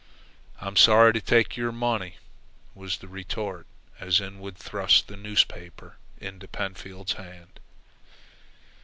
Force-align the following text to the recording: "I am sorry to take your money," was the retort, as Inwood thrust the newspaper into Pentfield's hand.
"I 0.59 0.65
am 0.65 0.77
sorry 0.77 1.13
to 1.13 1.21
take 1.21 1.55
your 1.55 1.71
money," 1.71 2.17
was 2.73 2.97
the 2.97 3.07
retort, 3.07 3.67
as 3.99 4.19
Inwood 4.19 4.57
thrust 4.57 5.07
the 5.07 5.15
newspaper 5.15 5.97
into 6.19 6.47
Pentfield's 6.47 7.13
hand. 7.13 7.59